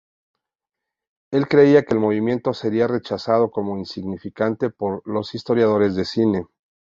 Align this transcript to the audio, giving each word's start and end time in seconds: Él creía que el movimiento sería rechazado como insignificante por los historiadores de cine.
Él 1.31 1.47
creía 1.47 1.83
que 1.85 1.93
el 1.93 1.99
movimiento 1.99 2.55
sería 2.55 2.87
rechazado 2.87 3.51
como 3.51 3.77
insignificante 3.77 4.71
por 4.71 5.03
los 5.05 5.35
historiadores 5.35 5.93
de 5.95 6.05
cine. 6.05 6.47